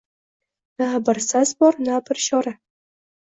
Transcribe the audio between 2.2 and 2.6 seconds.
ishora